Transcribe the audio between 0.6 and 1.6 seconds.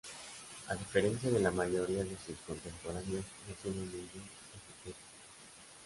A diferencia de la